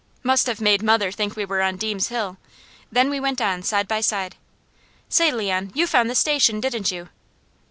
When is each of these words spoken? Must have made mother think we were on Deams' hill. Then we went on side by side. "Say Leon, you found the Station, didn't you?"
Must 0.23 0.47
have 0.47 0.59
made 0.59 0.81
mother 0.81 1.11
think 1.11 1.35
we 1.35 1.45
were 1.45 1.61
on 1.61 1.77
Deams' 1.77 2.07
hill. 2.07 2.37
Then 2.91 3.11
we 3.11 3.19
went 3.19 3.39
on 3.39 3.61
side 3.61 3.87
by 3.87 4.01
side. 4.01 4.35
"Say 5.09 5.31
Leon, 5.31 5.71
you 5.75 5.85
found 5.85 6.09
the 6.09 6.15
Station, 6.15 6.59
didn't 6.59 6.89
you?" 6.91 7.09